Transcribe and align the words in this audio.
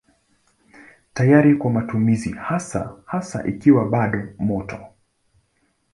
Tayari 1.13 1.55
kwa 1.55 1.71
matumizi 1.71 2.31
hasa 2.31 2.95
hasa 3.05 3.47
ikiwa 3.47 3.85
bado 3.89 4.29
moto. 4.39 4.79